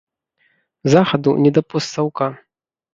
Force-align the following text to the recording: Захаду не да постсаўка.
Захаду 0.95 1.37
не 1.47 1.55
да 1.61 1.65
постсаўка. 1.71 2.35